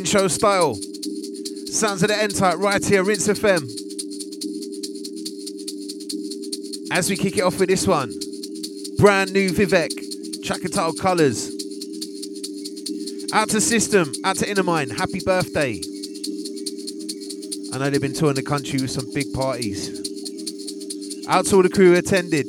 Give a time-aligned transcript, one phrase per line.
[0.00, 0.74] Intro style.
[0.76, 3.60] Sounds of the N type right here, Rinse FM.
[6.90, 8.10] As we kick it off with this one,
[8.96, 9.92] brand new Vivek,
[10.42, 10.62] track
[10.98, 11.50] Colours.
[13.34, 15.78] Out to System, out to Innermind, happy birthday.
[17.74, 19.90] I know they've been touring the country with some big parties.
[21.28, 22.46] Out to all the crew who attended.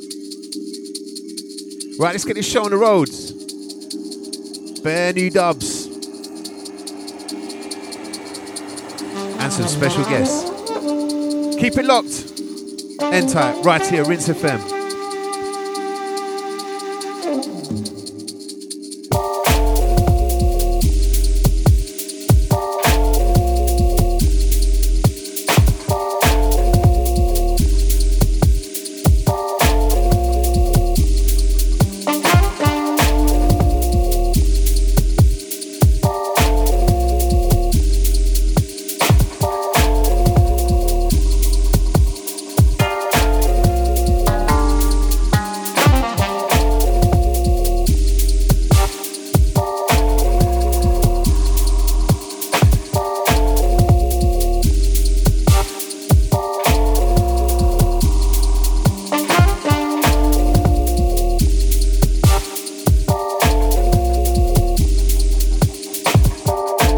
[1.98, 3.32] Right, let's get this show on the roads.
[4.80, 5.71] Bare new dubs.
[9.52, 10.48] Some special guests.
[11.60, 12.32] Keep it locked.
[13.02, 14.71] N type, right here, Rinse FM.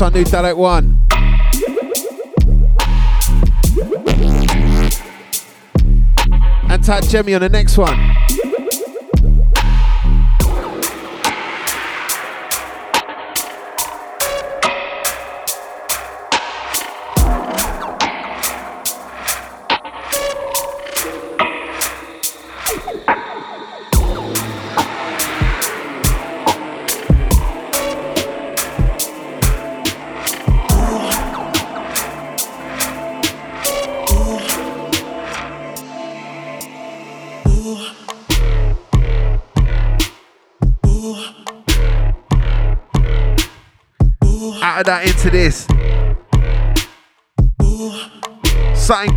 [0.00, 0.98] One, new direct one.
[6.70, 8.09] And tag Gemmy on the next one.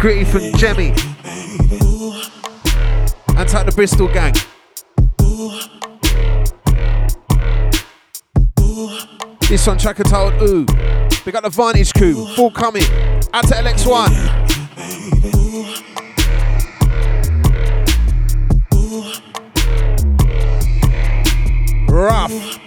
[0.04, 0.90] Gritty from Gemmy.
[3.38, 4.34] And type the Bristol gang.
[9.48, 10.66] This one, track told Ooh.
[11.26, 12.26] We got the Vantage coup.
[12.36, 12.84] full coming.
[13.34, 14.10] Out to LX1.
[21.88, 22.63] Rough.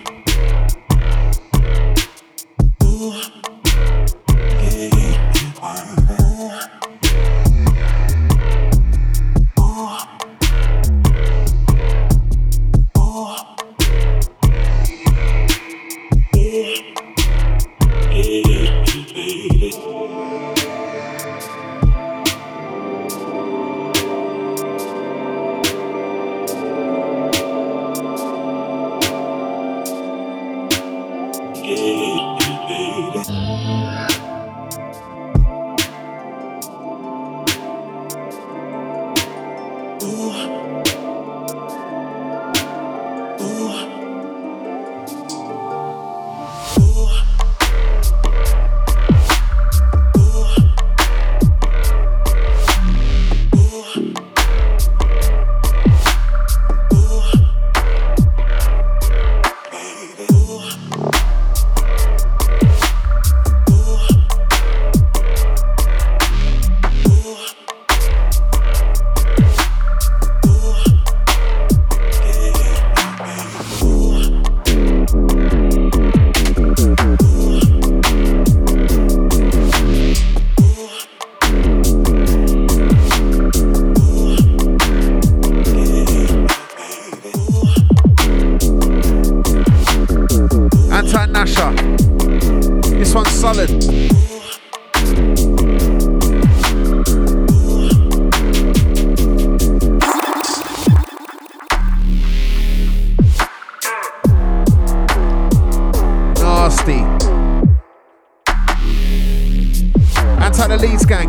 [110.66, 111.28] out the Leeds gang.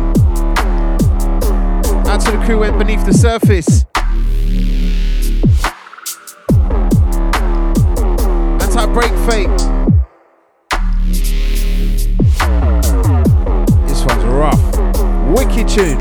[2.08, 3.84] Out to the crew went beneath the surface.
[8.60, 9.48] Anti break fake.
[13.86, 14.62] This one's rough.
[15.36, 16.00] Wicked tune.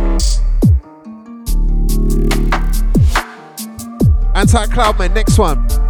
[4.34, 5.87] Anti Kloudmen, next one.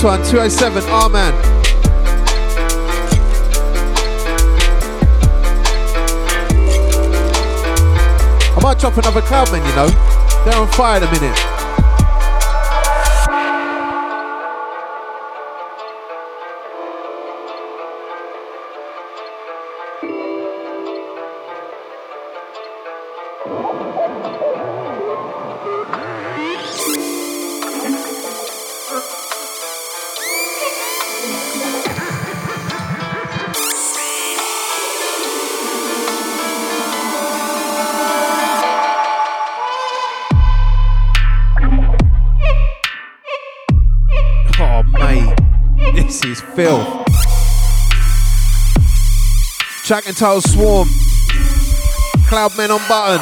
[0.00, 1.32] 207, Ourman.
[8.54, 9.88] I might drop another Kloudmen, you know.
[10.44, 11.55] They're on fire in a minute.
[46.24, 47.04] Filth.
[49.84, 50.88] Track and Swarm.
[52.28, 53.20] Kloudmen on button.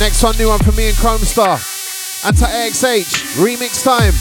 [0.00, 2.24] Next one, new one from me and Chromestar.
[2.24, 4.14] Anti AXH, remix time.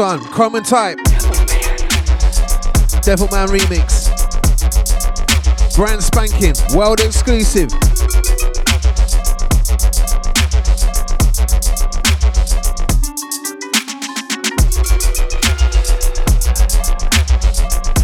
[0.00, 0.96] One, Chrome and Type.
[3.04, 4.08] Devilman remix.
[5.76, 7.70] Brand spanking, world exclusive.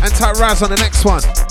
[0.03, 1.46] Anti Wraz on the next one.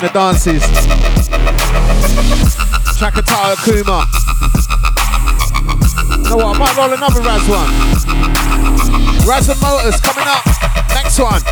[0.00, 0.62] The dances.
[2.96, 4.06] Chakatara Kuma.
[6.16, 6.56] You know what?
[6.56, 7.68] I might roll another Wraz one.
[9.26, 10.46] Wraz and Motus coming up.
[10.94, 11.42] Next one.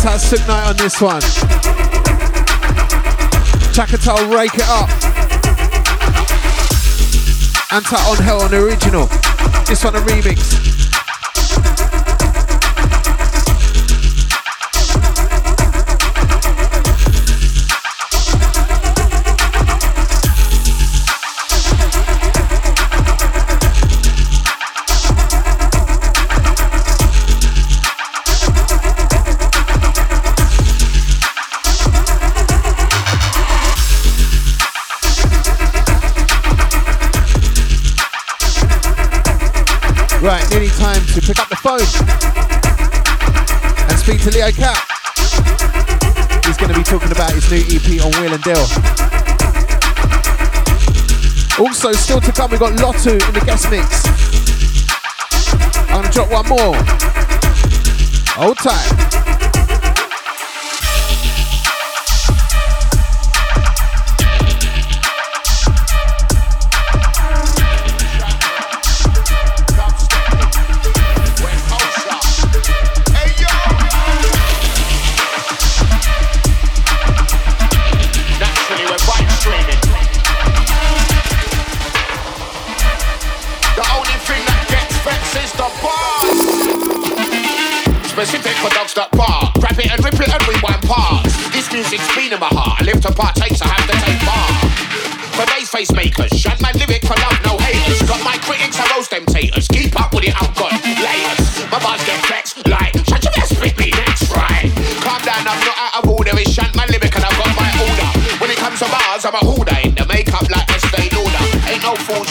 [0.00, 1.20] To Sukh Knight on this one.
[3.70, 4.88] Chakatal, rake it up.
[7.68, 9.06] Anta Onhell on the original.
[9.66, 10.59] This one a remix.
[44.40, 44.74] Cap.
[46.46, 48.64] He's going to be talking about his new EP on Wheel and Deal.
[51.58, 54.06] Also, still to come, we've got Lotu in the guest mix.
[55.90, 56.74] I'm going to drop one more.
[58.34, 59.29] Hold tight.
[112.10, 112.26] So,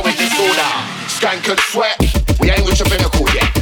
[0.00, 0.72] I'm in disorder.
[1.12, 2.00] Skank and sweat,
[2.40, 3.52] we ain't with your pinnacle yet.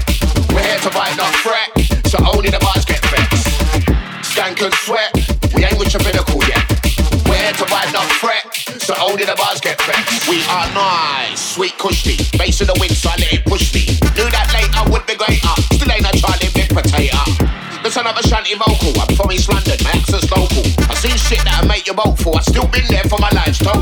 [0.54, 1.74] We're here to buy enough fret,
[2.06, 3.50] so only the bars get vexed.
[4.22, 5.10] Skank and sweat,
[5.52, 6.62] we ain't reached a pinnacle yet.
[7.26, 8.46] We're here to fight, not threat,
[8.78, 10.28] so only the bars get vexed.
[10.28, 13.98] We are nice, sweet cushy, face in the wind, so I let it push me.
[14.14, 16.70] Knew that later would be greater, still ain't a Charlie big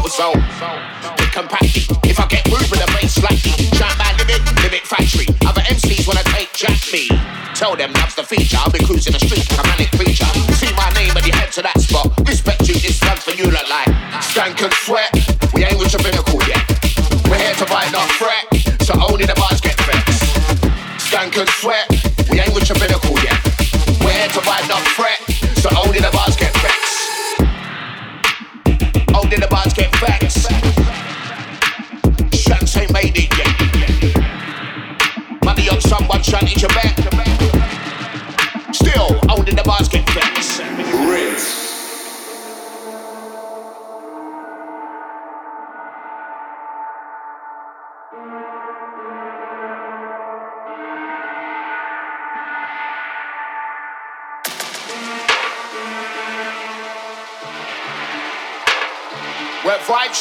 [0.09, 1.85] compacty.
[2.09, 5.27] If I get rude with the bass slightly, shout my limit, limit factory.
[5.47, 7.09] Other MCs wanna take jack me.
[7.55, 8.57] Tell them that's the feature.
[8.59, 9.19] I'll be cruising the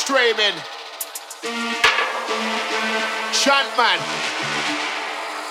[0.09, 0.55] We're streaming.
[3.33, 3.99] Chantman.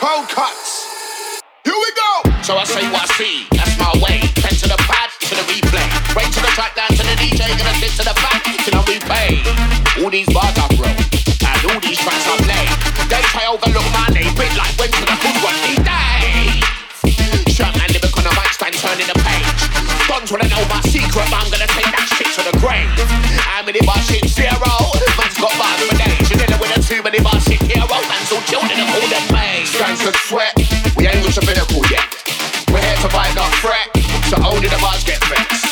[0.01, 1.40] ColtCuts.
[1.64, 2.42] Here we go.
[2.42, 3.47] So I say what I see.
[3.53, 4.21] That's my way.
[4.35, 6.14] Ten to the pad, to the replay.
[6.14, 7.49] Right to the track, down to the DJ.
[7.59, 10.03] Gonna sit to the back, till I repay.
[10.03, 10.88] All these bars I grow.
[10.88, 12.66] And all these tracks I play.
[13.09, 14.35] They try overlook oh, my name.
[14.37, 16.46] Bit like went to the hood one day.
[20.27, 22.91] Dons wanna know my secret, but I'm gonna take that shit to the grave.
[23.47, 24.59] How many bars shit zero?
[25.15, 26.27] Man's got bars for days.
[26.27, 27.87] You're dealing with a too many bars shit hero.
[27.87, 29.23] Man's all in the all them
[29.71, 30.51] Skank and sweat,
[30.99, 32.11] we ain't reached a pinnacle yet.
[32.75, 33.87] We're here to fight, not fret,
[34.27, 35.62] so only the bars get vexed.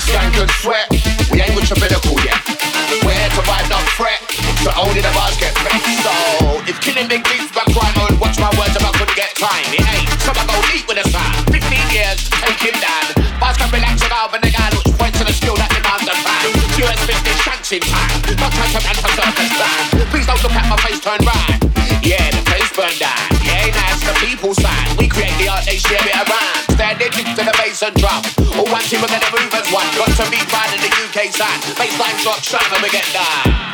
[0.00, 0.88] Skank and sweat,
[1.28, 2.40] we ain't reached a pinnacle yet.
[3.04, 4.16] We're here to fight, not fret,
[4.64, 5.92] so only the bars get vexed.
[6.00, 7.43] So if killing big beats
[17.74, 20.06] in time, not trying to man for plan.
[20.14, 21.58] Please don't look at my face, turn right.
[22.06, 23.18] Yeah, the place burned down.
[23.42, 24.94] Yeah, nice, the people side.
[24.94, 26.54] We create the art, they share it around.
[26.70, 28.22] Standing next to the bass and drum.
[28.54, 29.88] All one team, we're gonna move as one.
[29.98, 31.58] Got to be fine in the UK side.
[31.74, 33.64] Bassline drop, shine, and we get down.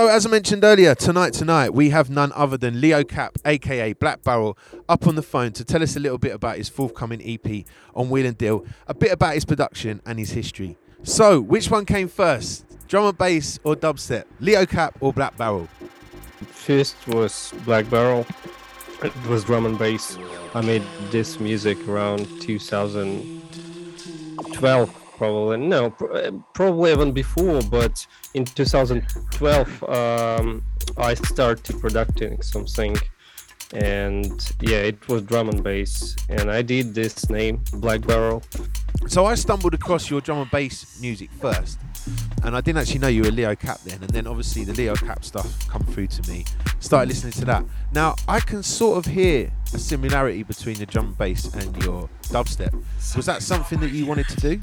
[0.00, 3.92] So, as I mentioned earlier, tonight, tonight, we have none other than Leo Cap, aka
[3.92, 4.56] Black Barrel,
[4.88, 8.08] up on the phone to tell us a little bit about his forthcoming EP on
[8.08, 10.78] Wheel and Deal, a bit about his production and his history.
[11.02, 14.24] So, which one came first, drum and bass or dubstep?
[14.40, 15.68] Leo Cap or Black Barrel?
[16.46, 18.24] First was Black Barrel.
[19.02, 20.16] It was drum and bass.
[20.54, 25.90] I made this music around 2012 probably no
[26.54, 30.64] probably even before but in 2012 um,
[30.96, 32.96] i started producing something
[33.74, 38.42] and yeah it was drum and bass and i did this name black barrel
[39.08, 41.78] So, I stumbled across your drum and bass music first,
[42.44, 43.98] and I didn't actually know you were Leo Cap then.
[44.02, 46.44] And then, obviously, the Leo Cap stuff come through to me.
[46.80, 47.64] Started listening to that.
[47.92, 52.08] Now, I can sort of hear a similarity between the drum and bass and your
[52.34, 52.72] dubstep.
[53.16, 54.60] Was that something that you wanted to do?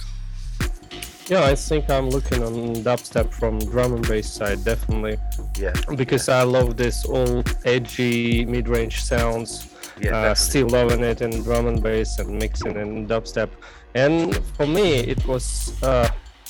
[1.29, 5.17] Yeah i think i'm looking on dubstep from drum and bass side definitely
[5.57, 5.73] Yeah.
[5.95, 9.67] because i love this old edgy mid-range sounds
[9.99, 10.15] Yeah.
[10.31, 13.49] uh, still loving it in drum and bass and mixing in dubstep.
[13.95, 16.07] And for me, it was, uh,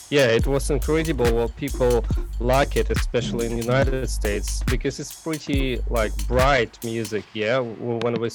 [0.10, 2.06] yeah, it was incredible what people
[2.39, 7.26] like it, especially in the United States, because it's pretty like bright music.
[7.34, 8.30] Yeah, when we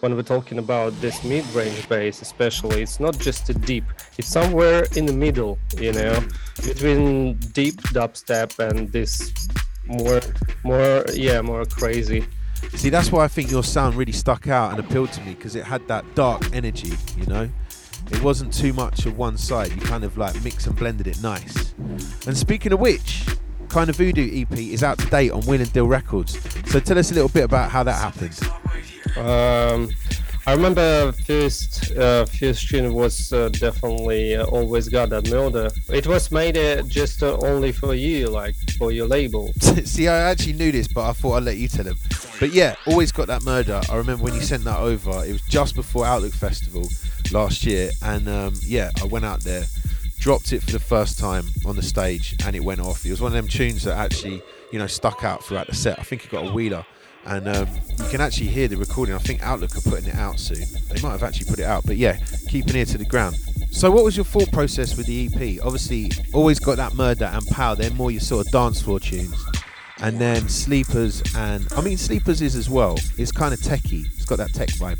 [0.00, 3.84] when we're talking about this mid-range bass, especially, it's not just a deep;
[4.18, 6.22] it's somewhere in the middle, you know,
[6.56, 9.32] between deep dubstep and this
[9.86, 10.20] more,
[10.62, 12.24] more, yeah, more crazy.
[12.74, 15.54] See, that's why I think your sound really stuck out and appealed to me because
[15.54, 17.48] it had that dark energy, you know?
[18.10, 19.72] It wasn't too much of one side.
[19.72, 21.74] You kind of like mix and blended it nice.
[22.26, 23.24] And speaking of which,
[23.68, 26.38] Kind of Voodoo EP is out to date on Wheel and Deal Records.
[26.70, 28.38] So tell us a little bit about how that happened.
[29.16, 29.90] Um,
[30.46, 35.70] I remember first uh, first tune was uh, definitely uh, always got that murder.
[35.88, 39.52] It was made uh, just uh, only for you, like for your label.
[39.60, 41.96] See, I actually knew this, but I thought I'd let you tell him.
[42.40, 43.80] But yeah, always got that murder.
[43.90, 45.24] I remember when you sent that over.
[45.24, 46.88] It was just before Outlook Festival
[47.32, 49.64] last year, and um, yeah, I went out there,
[50.18, 53.06] dropped it for the first time on the stage, and it went off.
[53.06, 55.98] It was one of them tunes that actually, you know, stuck out throughout the set.
[55.98, 56.84] I think it got a wheeler.
[57.26, 59.14] And um, you can actually hear the recording.
[59.14, 60.64] I think Outlook are putting it out soon.
[60.90, 63.36] They might have actually put it out, but yeah, keep an ear to the ground.
[63.70, 65.64] So, what was your thought process with the EP?
[65.64, 67.74] Obviously, always got that murder and power.
[67.74, 69.34] They're more your sort of dance floor tunes
[70.00, 72.96] and then sleepers and I mean sleepers is as well.
[73.16, 74.06] It's kind of techie.
[74.14, 74.98] It's got that tech vibe,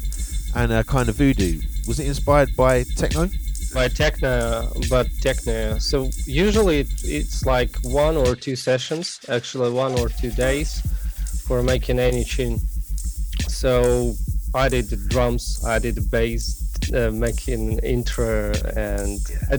[0.56, 1.60] and uh, kind of voodoo.
[1.86, 3.28] Was it inspired by techno?
[3.74, 10.08] by techno but techno so usually it's like one or two sessions actually one or
[10.08, 10.80] two days
[11.46, 12.58] for making any tune.
[13.48, 14.14] So
[14.54, 16.62] i did the drums i did the bass
[16.94, 19.18] uh, making intro and
[19.50, 19.58] uh,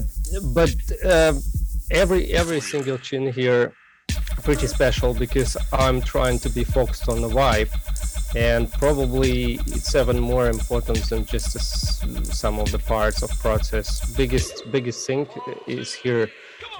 [0.53, 1.41] but um
[1.91, 3.73] every every single tune here
[4.43, 7.69] pretty special because i'm trying to be focused on the vibe
[8.35, 11.57] and probably it's even more important than just
[12.35, 14.05] some of the parts of process.
[14.15, 15.25] Biggest biggest thing
[15.67, 16.29] is here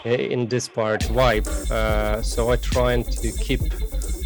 [0.06, 1.48] uh, in this part vibe.
[1.72, 3.62] Uh, so i trying to keep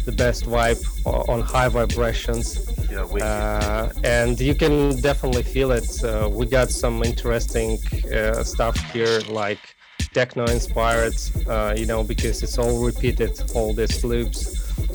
[0.04, 5.88] the best vibe on high vibrations Yeah, uh, and you can definitely feel it.
[6.02, 7.78] Uh, we got some interesting
[8.12, 9.76] uh, stuff here, like
[10.12, 11.14] techno inspired,
[11.48, 14.38] uh, you know, because it's all repeated, all these loops,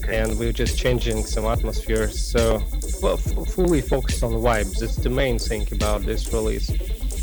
[0.10, 2.10] and we're just changing some atmosphere.
[2.10, 2.62] So,
[3.02, 4.82] well, f- fully focused on the vibes.
[4.82, 6.70] It's the main thing about this release.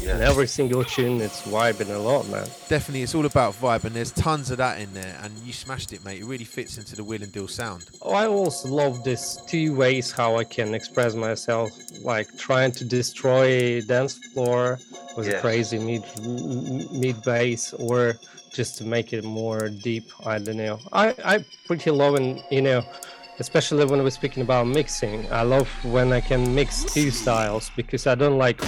[0.03, 0.15] Yeah.
[0.15, 2.47] And every single tune, it's vibing a lot, man.
[2.69, 5.17] Definitely, it's all about vibe, and there's tons of that in there.
[5.23, 6.21] And you smashed it, mate.
[6.21, 7.89] It really fits into the Wheel and Deal sound.
[8.03, 11.71] Oh, I also love this two ways how I can express myself,
[12.03, 14.79] like trying to destroy dance floor
[15.17, 16.05] with a crazy mid
[16.93, 18.15] mid bass, or
[18.51, 20.11] just to make it more deep.
[20.27, 20.81] I don't know.
[20.93, 22.83] I I pretty loving, you know,
[23.39, 25.31] especially when we're speaking about mixing.
[25.33, 28.61] I love when I can mix two styles because I don't like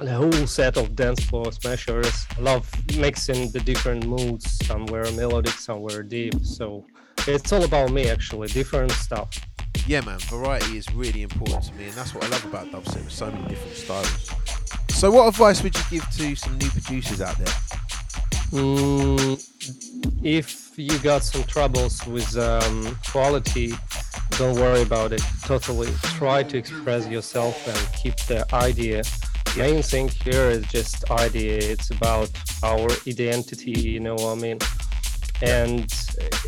[0.00, 2.26] the whole set of dance floor smashers.
[2.36, 6.34] I love mixing the different moods, somewhere melodic, somewhere deep.
[6.44, 6.86] So
[7.26, 9.30] it's all about me actually, different stuff.
[9.86, 10.18] Yeah, man.
[10.20, 13.04] Variety is really important to me, and that's what I love about dubstep.
[13.04, 14.30] With so many different styles.
[14.90, 17.46] So, what advice would you give to some new producers out there?
[18.50, 19.42] Mm,
[20.22, 23.72] if you got some troubles with um, quality,
[24.32, 25.22] don't worry about it.
[25.44, 29.02] Totally try to express yourself and keep the idea.
[29.56, 31.58] Main thing here is just idea.
[31.58, 32.30] It's about
[32.62, 33.72] our identity.
[33.72, 34.58] You know what I mean?
[35.42, 35.92] And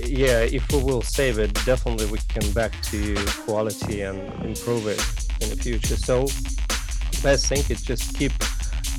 [0.05, 5.01] yeah, if we will save it, definitely we can back to quality and improve it
[5.41, 5.97] in the future.
[5.97, 6.27] So
[7.23, 8.33] best thing is just keep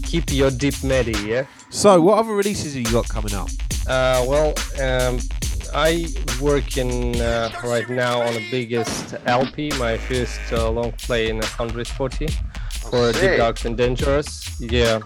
[0.03, 1.17] keep your deep medi.
[1.27, 1.45] Yeah.
[1.69, 3.49] So, what other releases have you got coming up?
[3.87, 5.19] Uh, well, um,
[5.73, 6.07] I
[6.41, 12.27] working uh, right now on the biggest LP, my first uh, long play in 140
[12.89, 14.59] for Deep Dark and Dangerous.
[14.59, 14.99] Yeah,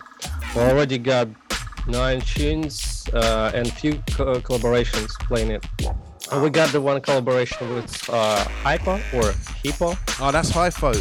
[0.55, 1.27] already got
[1.87, 5.65] nine tunes uh, and few co- collaborations playing it.
[6.31, 9.33] And we got the one collaboration with uh, Hypo or
[9.63, 9.95] Hippo.
[10.19, 10.93] Oh, that's Hypo.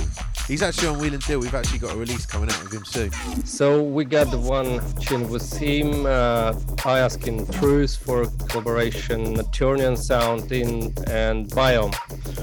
[0.46, 1.40] He's actually on Wheel and Deal.
[1.40, 3.11] We've actually got a release coming out with him soon.
[3.46, 6.04] So we got the one tune with him.
[6.04, 6.54] Uh,
[6.85, 11.94] I asking Truth for collaboration, Turnian Sound in and Biome.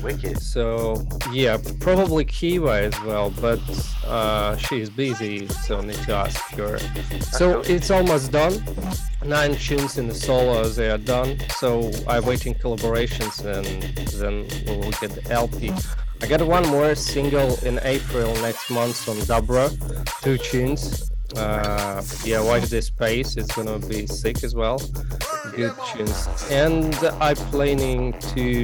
[0.01, 0.41] Wicked.
[0.41, 3.59] So yeah, probably Kiva as well, but
[4.07, 6.79] uh, she's busy, so need to ask her.
[7.21, 8.63] So it's almost done.
[9.23, 11.37] Nine tunes in the solos they are done.
[11.51, 13.83] So I'm waiting collaborations and
[14.19, 15.71] then we'll get the LP.
[16.21, 19.69] I got one more single in April next month from Dabra,
[20.21, 21.11] two tunes.
[21.35, 23.37] Uh, yeah, watch this space.
[23.37, 24.77] It's gonna be sick as well.
[25.55, 26.27] Good tunes.
[26.51, 28.63] And I'm planning to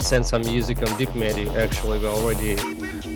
[0.00, 1.48] send some music on Deep Medi.
[1.50, 2.56] Actually, we're already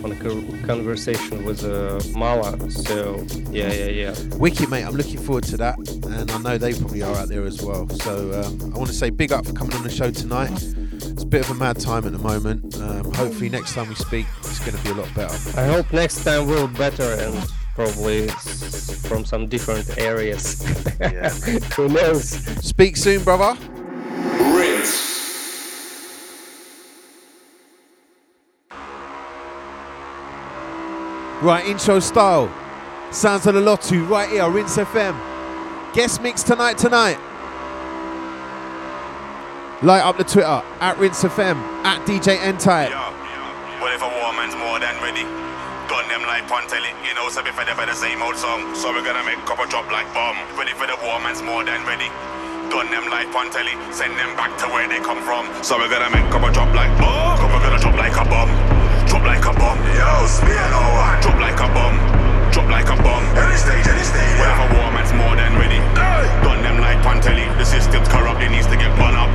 [0.03, 2.69] on a conversation with uh, Mala.
[2.69, 4.15] So yeah, yeah, yeah.
[4.35, 4.83] Wicked, mate.
[4.83, 7.89] I'm looking forward to that, and I know they probably are out there as well.
[7.89, 10.63] So um, I want to say big up for coming on the show tonight.
[11.17, 12.79] It's a bit of a mad time at the moment.
[12.79, 15.59] Um, hopefully, next time we speak, it's going to be a lot better.
[15.59, 17.35] I hope next time we'll better and
[17.73, 20.63] probably from some different areas.
[21.01, 21.29] Yeah.
[21.75, 22.29] Who knows?
[22.63, 23.59] Speak soon, brother.
[24.53, 25.17] Rinse.
[31.41, 32.53] Right, intro style.
[33.11, 35.19] Sounds of the Lotu right here, Rinse FM.
[35.95, 37.17] Guest mix tonight, tonight.
[39.85, 42.89] Light up the Twitter at Rinse FM, at DJ N-Type.
[42.89, 42.97] Yo,
[43.77, 45.21] what if a woman's more than ready?
[45.85, 48.73] Done them like Pontelli, you know, so before they the same old song.
[48.73, 50.33] So we're gonna make couple drop like bomb.
[50.57, 52.09] Ready for the woman's more than ready.
[52.73, 55.45] Done them like Pontelli, send them back to where they come from.
[55.61, 57.37] So we're gonna make couple drop like bomb.
[57.37, 58.49] Couple gonna drop like a bomb.
[59.05, 59.77] Drop like a bomb.
[59.93, 61.21] Yo, spear no one.
[61.21, 61.97] Drop like a bomb.
[62.49, 63.21] Drop like a bomb.
[63.37, 64.41] Any stage, any stage.
[64.41, 65.77] What if a woman's more than ready?
[66.41, 69.29] Done them like Pontelli, the system's corrupt, it needs to get run up.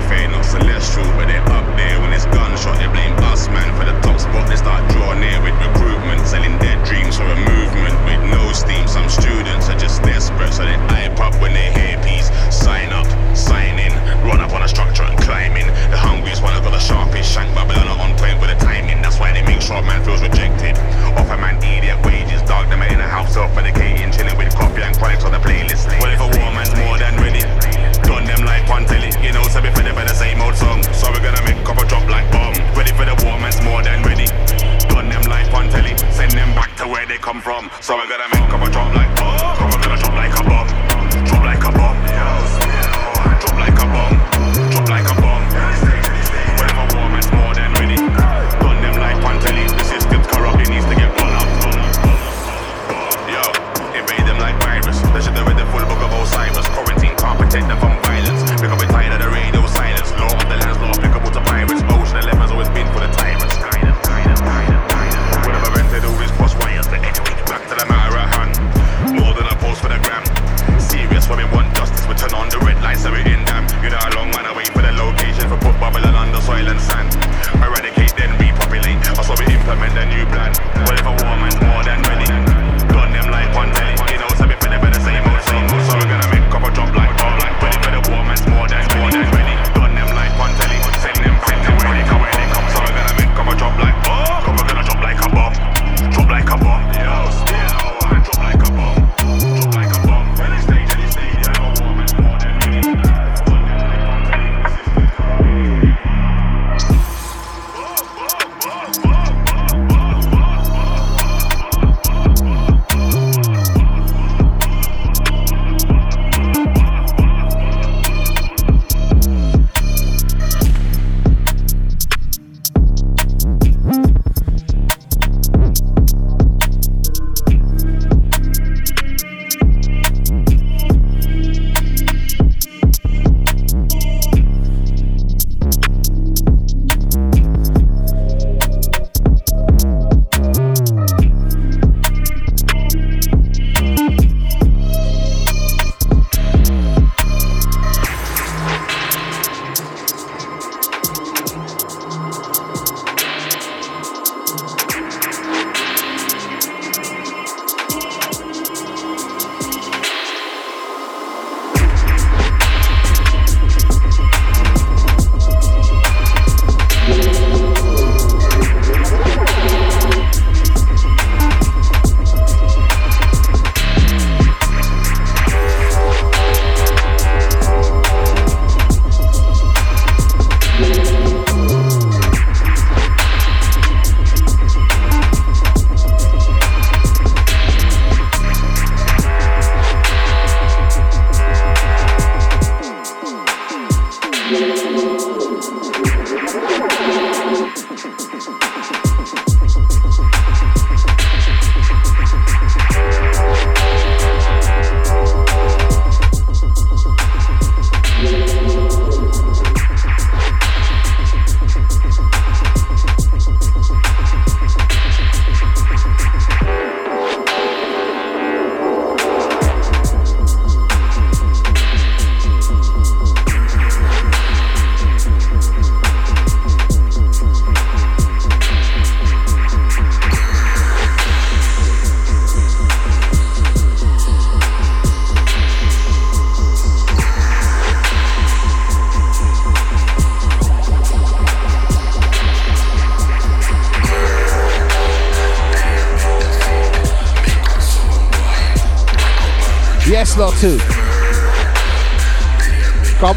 [0.00, 2.00] Their warfare, not celestial, but they're up there.
[2.00, 3.68] When it's gunshot, they blame us, man.
[3.76, 7.36] For the top spot, they start drawing near with recruitment, selling their dreams for a
[7.36, 8.86] movement with no steam.
[8.88, 12.30] Some students are just desperate, so they hype up when they hear peace.
[12.50, 13.92] Sign up, sign in,
[14.24, 15.66] run up on a structure and climb in.
[15.90, 19.02] The hungriest one, I got the sharpest shank, Babylon are on point with the timing.
[19.02, 20.76] That's why they make sure a man feels rejected.
[21.16, 25.24] Offer man idiot wages, dog them in a house self-medicating, chilling with coffee and chronics
[25.24, 25.88] on the playlist.
[26.00, 27.59] Well, if a woman's more than ready?
[28.70, 30.82] Like Pontelli, you know, so before they better same old song.
[30.94, 32.54] So we're gonna make couple drop like bomb.
[32.76, 34.26] Ready for the woman's more than ready.
[34.86, 35.96] Done them like telly.
[36.12, 37.68] send them back to where they come from.
[37.80, 39.79] So we're gonna make couple drop like bomb.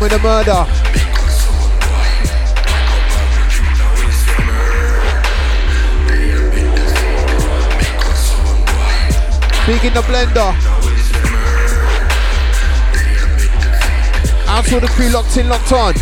[0.04, 0.66] With the murder.
[9.66, 10.54] Big in the blender.
[14.50, 15.94] Out to the crew locked in, locked on.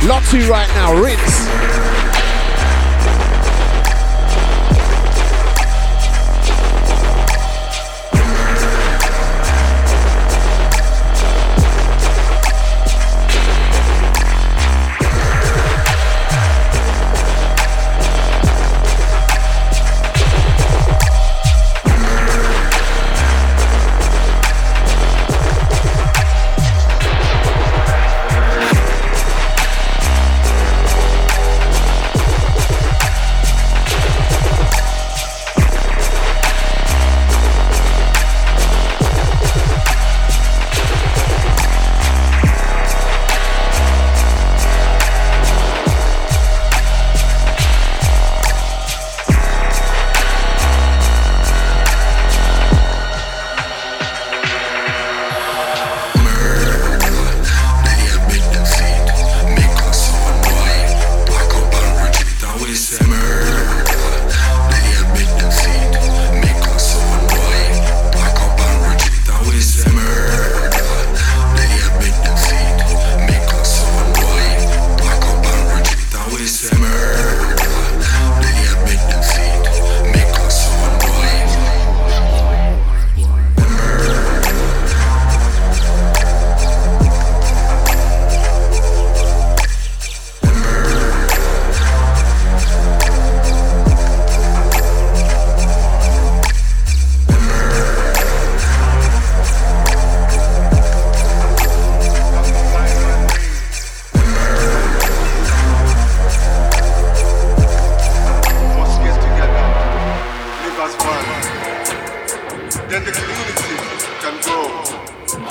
[0.00, 1.71] Lotu right now, rinse.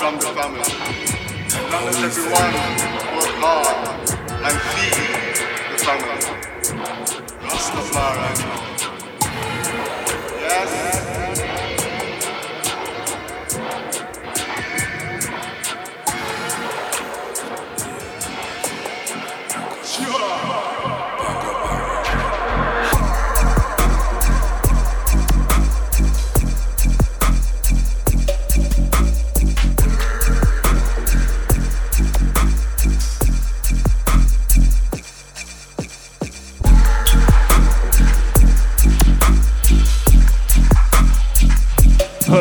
[0.02, 0.58] from the family.
[1.54, 2.54] And now let everyone
[3.14, 3.78] work hard
[4.46, 4.98] and feed
[5.70, 6.18] the family.
[7.46, 8.30] Rastafari.
[10.40, 11.11] Yes.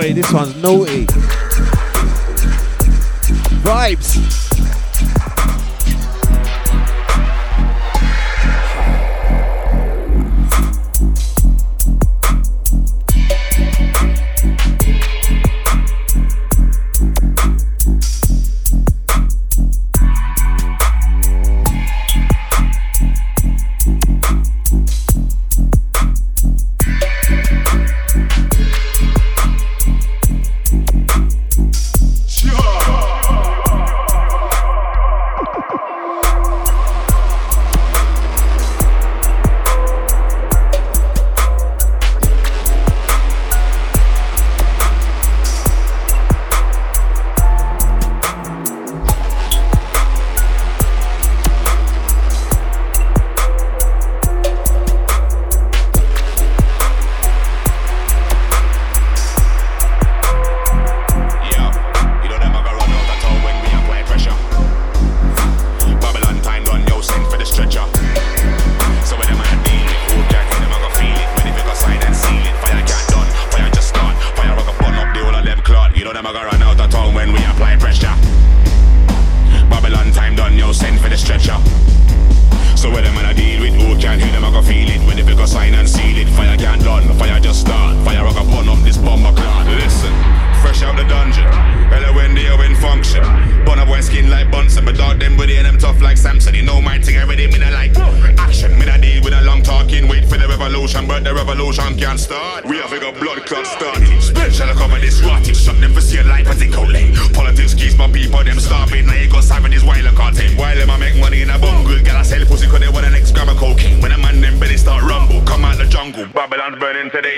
[0.10, 1.06] This one's naughty.
[3.64, 4.41] Vibes.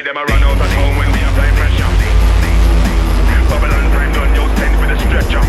[0.04, 1.88] Today, them I run out of home when we apply pressure.
[3.48, 5.44] Babylon friend on your send for the stretcher.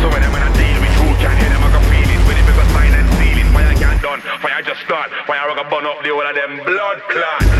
[0.00, 2.20] So when them in a deal with who can hear them, I can feel it.
[2.24, 5.10] When it because sign and seal it, fire can't done, fire just start.
[5.26, 7.53] Fire rock a burn up the whole of them blood clot.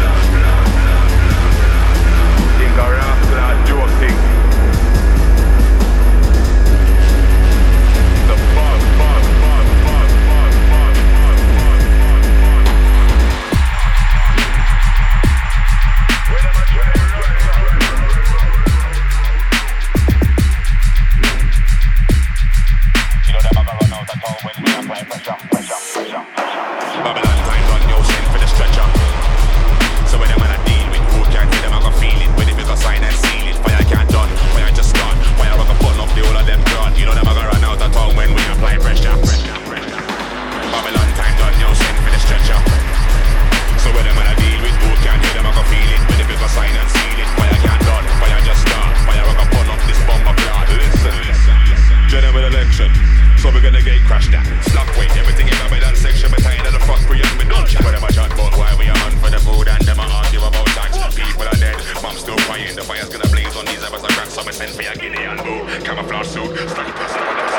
[53.64, 54.44] Gonna get crashed down.
[54.68, 56.30] Slap weight, everything in that section.
[56.30, 57.80] But tired of the fuck we and we don't chat.
[57.80, 60.04] But them a chat about why we are on for the food and them a
[60.04, 60.92] argue about tax.
[61.16, 62.76] People are dead, mom's still crying.
[62.76, 65.40] The fire's gonna blaze on these ever so grab some send for your guinea and
[65.40, 65.64] move.
[65.80, 67.53] Camouflage suit, stuck person on the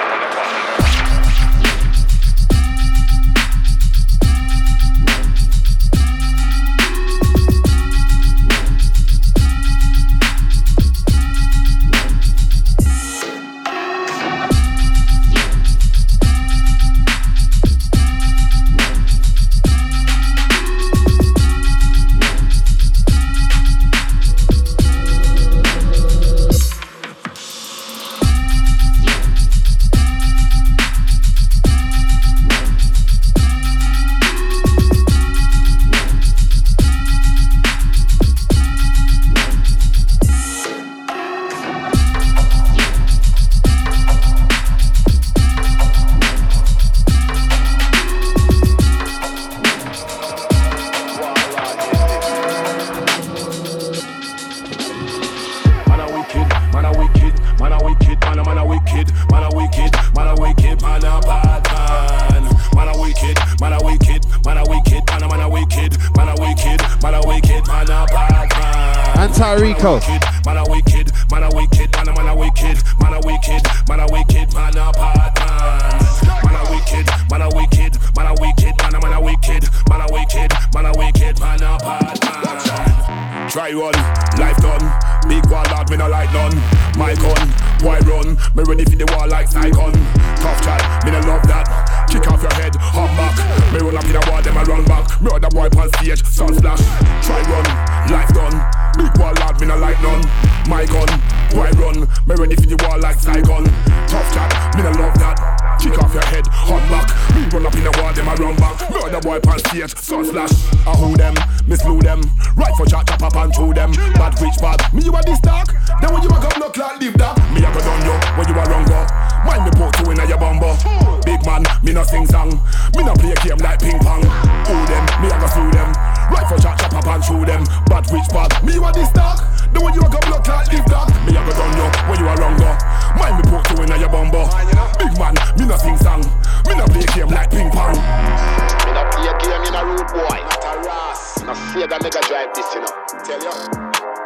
[100.75, 101.07] My gun,
[101.55, 102.03] why run?
[102.27, 103.63] Me ready for the wall like Saigon.
[104.11, 105.39] Tough chat, me no love that.
[105.79, 107.07] Kick off your head, hot back.
[107.31, 108.75] Me run up in the wall, them I run back.
[108.91, 110.51] Other boy on stage, sun flash.
[110.83, 111.31] I who them,
[111.63, 112.19] me slew them.
[112.59, 113.95] Right for chat, chop up and chew them.
[114.19, 115.71] Bad which bad, me you a this dark.
[116.03, 117.39] Then when you a come knock like live that.
[117.55, 118.99] Me a go done you when you a wrong go.
[119.47, 120.75] Mind me put two in a your bumbo.
[121.23, 122.51] Big man, me no sing song.
[122.99, 124.27] Me no play game like ping pong.
[124.67, 125.87] Who them, me a go slew them.
[126.27, 127.63] Right for chat, chop up and chew them.
[127.87, 129.54] Bad which bad, me you a this dark.
[129.75, 131.11] Then when you a come knock like live that.
[131.27, 132.71] Me a go done you when you a wrong go.
[133.19, 134.47] Mind me put you in a your bumbo.
[134.95, 136.23] Big man, me no sing song.
[136.63, 137.91] Me no play game like ping pong.
[137.91, 140.39] Me not play game in a rude boy.
[140.47, 141.43] Not a ras.
[141.43, 142.95] Not fear that mega drive this, you know.
[143.27, 143.51] Tell you.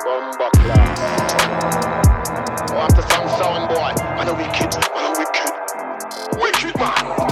[0.06, 1.02] Bumba class.
[2.70, 3.98] Oh, after some sound boy.
[4.22, 5.50] Man a wicked, man a wicked.
[6.38, 7.29] Wicked man.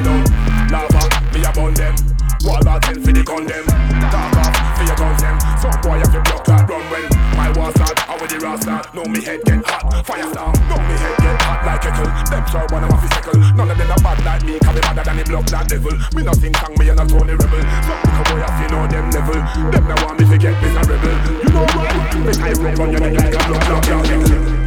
[0.00, 0.70] A ride out.
[0.70, 1.94] Lava, me a burn them.
[2.42, 3.64] Wall out tell fi the gun them.
[4.10, 5.36] Talk off fi your guns them.
[5.60, 7.04] Some boy have your blood clot run when
[7.36, 7.98] my war start.
[8.08, 8.94] How with the ras start?
[8.94, 10.06] Know me head get hot.
[10.06, 10.56] Fire start.
[10.68, 12.08] Know me head get hot like kettle.
[12.32, 13.40] Them sure one of my fickle.
[13.56, 15.94] None of them are bad like me, cause me badder than the blood that devil.
[16.16, 17.62] Me nothing kang me and not only rebel.
[17.84, 19.40] So pick a boy off, you know them level.
[19.68, 21.16] Them now want me to get miserable.
[21.44, 21.92] You know why?
[22.24, 24.08] Me I run your neck like a blood clot.
[24.08, 24.59] your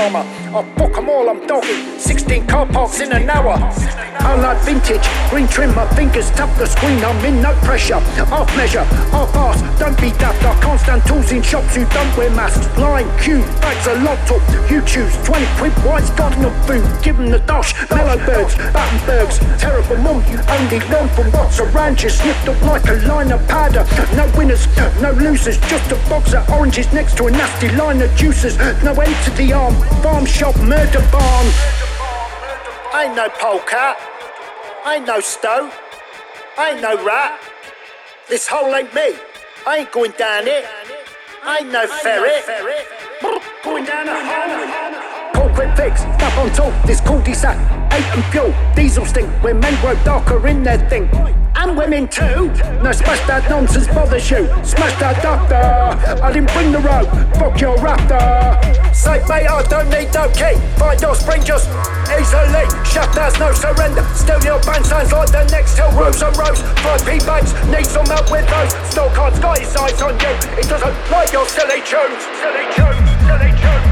[0.00, 0.24] drama.
[0.56, 0.62] I
[5.30, 8.00] green trim, my fingers tap the screen, I'm in no pressure.
[8.34, 8.82] Half measure,
[9.14, 10.42] half ass, don't be daft.
[10.44, 12.66] I can't stand tools in shops who don't wear masks.
[12.76, 14.42] Line, queue, bags a lot up.
[14.70, 16.84] You choose 20 quid, white's got no food.
[17.02, 19.38] Give them the dosh, mellow birds, Battenbergs.
[19.58, 22.10] Terrible mum, you only learn from what's around you.
[22.10, 23.86] Snipped up like a line of powder.
[24.16, 24.66] No winners,
[25.00, 28.58] no losers, just a box of oranges next to a nasty line of juices.
[28.82, 31.46] No end to the arm, farm shop, murder barn.
[32.92, 34.09] Ain't no polecat.
[34.86, 35.70] Ain't no stow.
[36.58, 37.40] Ain't no rat.
[38.28, 39.14] This hole ain't me.
[39.66, 40.64] I ain't going down it.
[41.42, 42.44] I Ain't no ferret.
[43.62, 45.32] Going down a hole.
[45.34, 46.86] Cold quick fix, up on top.
[46.86, 47.56] This cul-de-sac,
[47.92, 49.28] eight and fuel, diesel stink.
[49.42, 51.08] when men grow darker in their thing
[51.56, 52.46] and women too.
[52.82, 54.48] Now smash that nonsense, bother you.
[54.64, 56.22] Smash that doctor.
[56.22, 57.10] I didn't bring the rope.
[57.36, 58.79] Fuck your raptor.
[59.00, 60.60] Say, mate, I don't need no key.
[60.76, 61.64] Find your spring just
[62.12, 62.68] easily.
[62.84, 64.04] Shut there's no surrender.
[64.12, 65.90] Still your band sounds like the next hill.
[65.92, 66.60] Rows and rows.
[66.84, 67.54] Five P bags.
[67.72, 68.72] Need some help with those.
[68.92, 70.32] Still can't got his eyes on you.
[70.60, 71.46] It doesn't like your.
[71.48, 72.20] Silly tunes.
[72.44, 73.08] Silly tunes.
[73.24, 73.89] Silly tunes.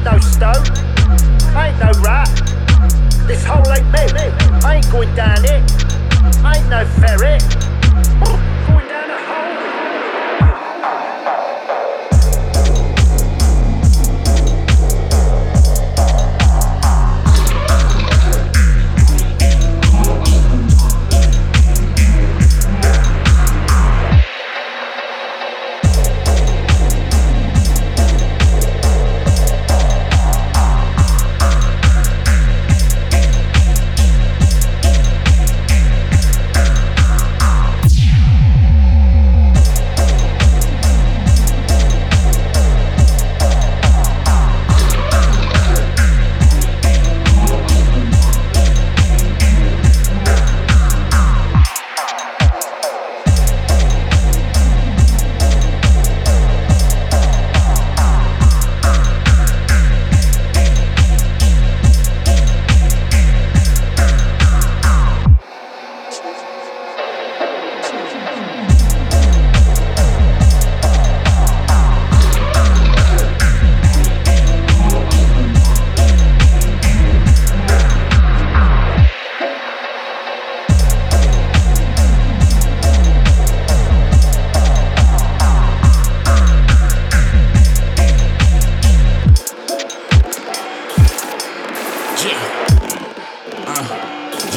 [0.00, 0.64] Ain't no stone,
[1.56, 2.28] ain't no rat.
[3.26, 4.32] This hole ain't me,
[4.64, 5.62] I ain't going down it,
[6.44, 8.49] ain't no ferret.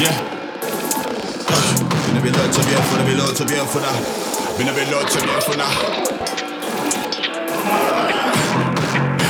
[0.00, 0.12] Yeah.
[2.06, 3.94] Men vill blir låt som bjöd för det blir låt som bjöd för det.
[4.56, 5.64] Men det blir låt som bjöd det.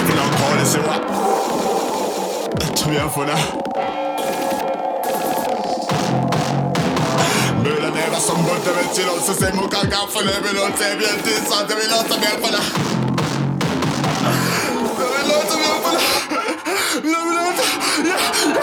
[0.07, 0.79] Vill han ha det så?
[2.75, 3.39] Som bjöd för det.
[7.62, 10.27] Mördare som bultar med kilos och sen mokar gaffel.
[10.27, 11.69] Det blir låt som bjöd till sant.
[11.69, 12.65] Det blir låt som bjöd för det.
[14.99, 16.01] Det blir låt som bjöd för det.
[16.95, 18.54] Det blir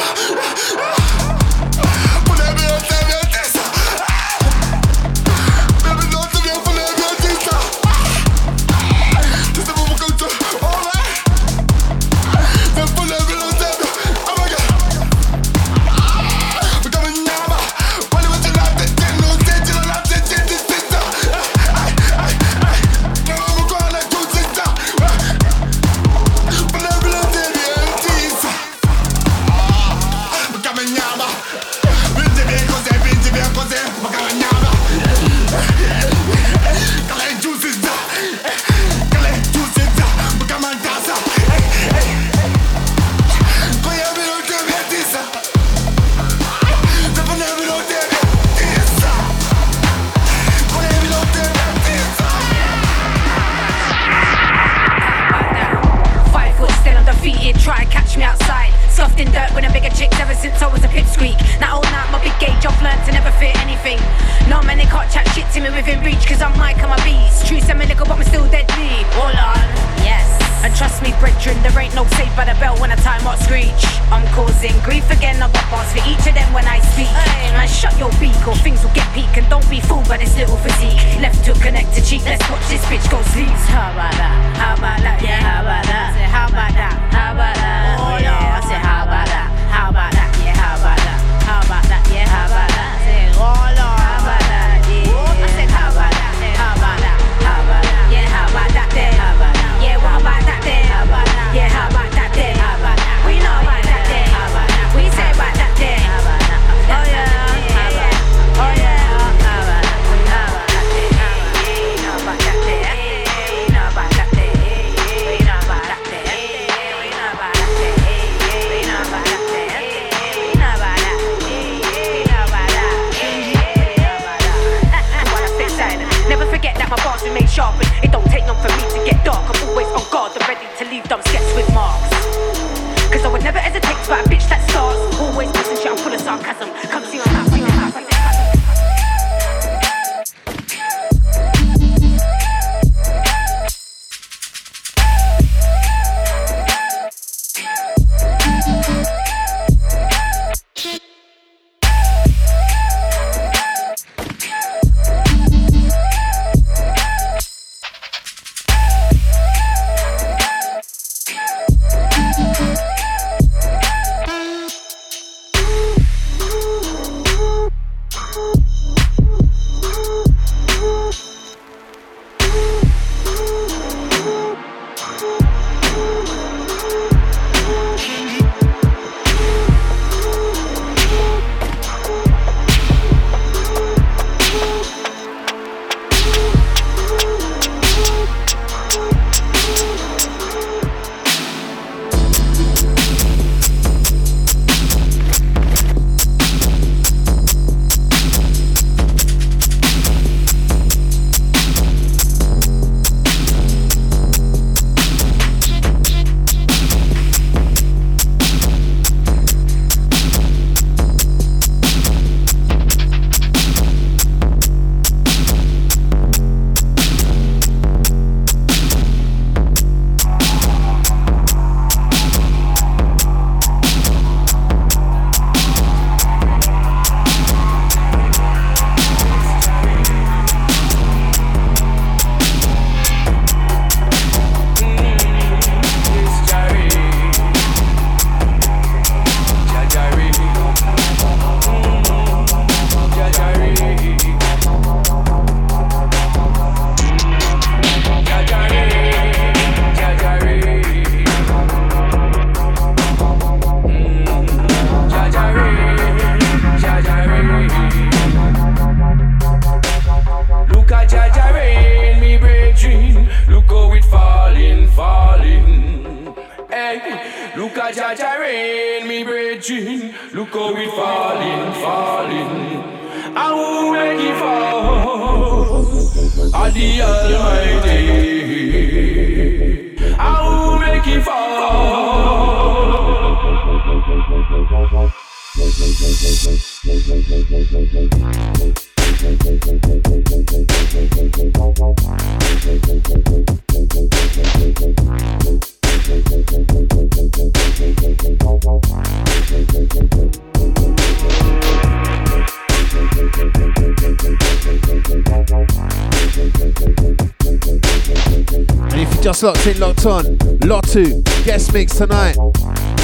[311.73, 312.35] mix tonight.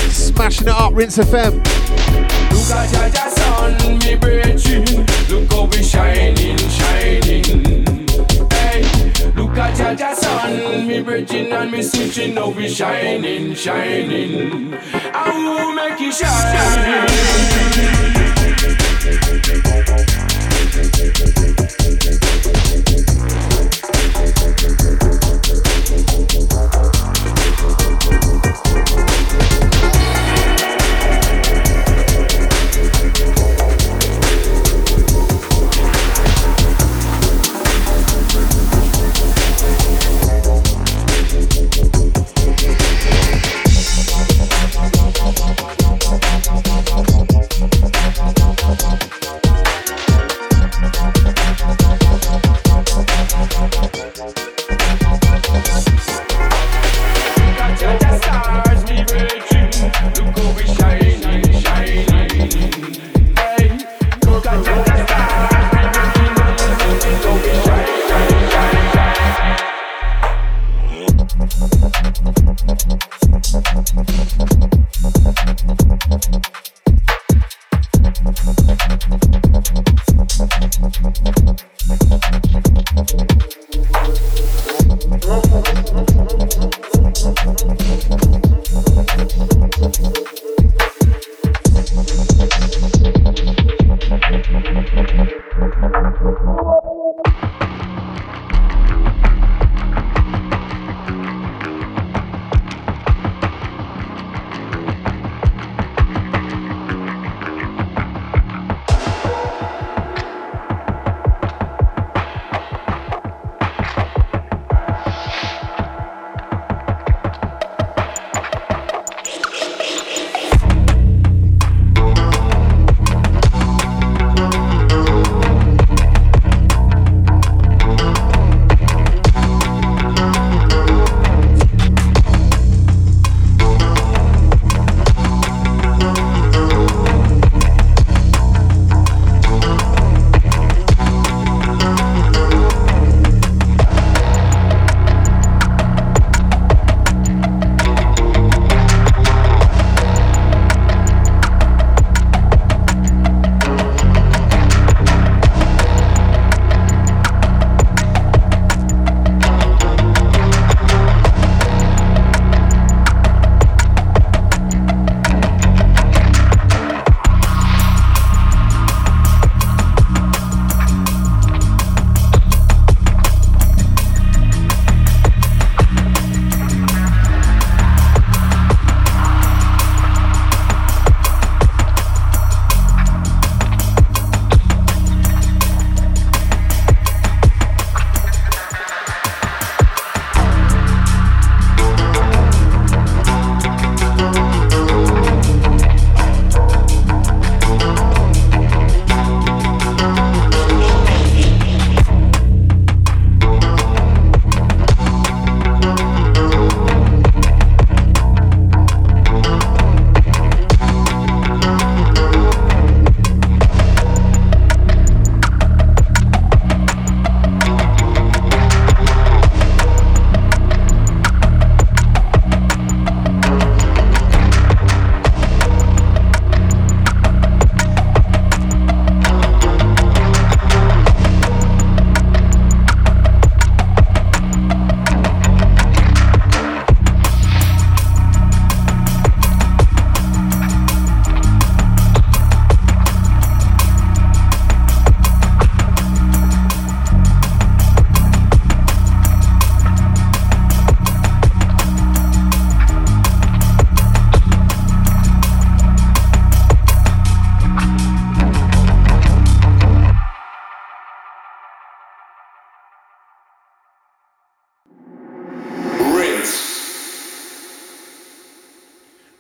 [0.10, 1.54] Smashing it up, Rinse FM.
[1.54, 5.06] Look at Jaja sun, me breaching.
[5.30, 7.44] Look how we shining, shining.
[8.52, 8.82] Hey,
[9.36, 12.36] look at Jaja sun, me breaching and me switching.
[12.36, 14.74] Now we shining, shining.
[15.14, 17.38] I will make it shine.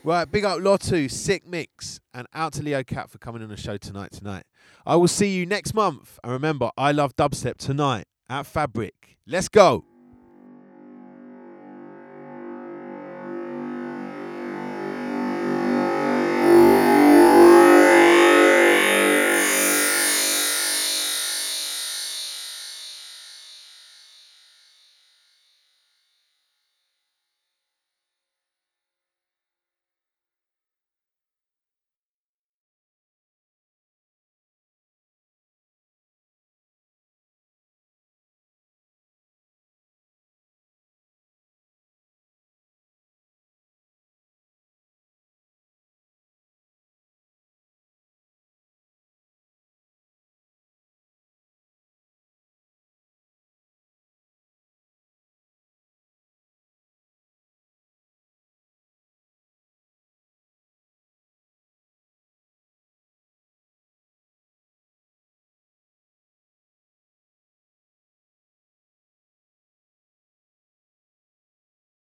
[0.07, 3.57] Right, big up Lotu, sick mix, and out to Leo Cap for coming on the
[3.57, 4.13] show tonight.
[4.13, 4.43] Tonight,
[4.85, 6.17] I will see you next month.
[6.23, 9.17] And remember, I love dubstep tonight at Fabric.
[9.27, 9.83] Let's go.